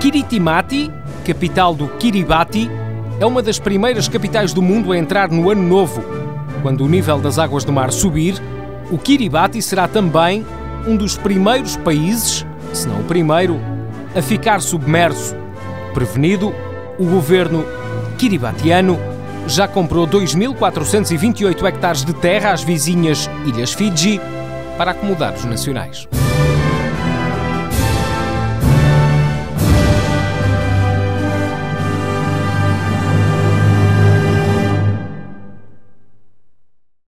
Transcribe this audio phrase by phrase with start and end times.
[0.00, 0.90] Kiritimati,
[1.26, 2.70] capital do Kiribati,
[3.20, 6.02] é uma das primeiras capitais do mundo a entrar no Ano Novo.
[6.62, 8.40] Quando o nível das águas do mar subir,
[8.90, 10.46] o Kiribati será também
[10.86, 13.60] um dos primeiros países, se não o primeiro,
[14.16, 15.36] a ficar submerso.
[15.92, 16.54] Prevenido,
[16.98, 17.64] o governo
[18.18, 18.98] kiribatiano
[19.46, 24.20] já comprou 2.428 hectares de terra às vizinhas Ilhas Fiji
[24.76, 26.08] para acomodar os nacionais.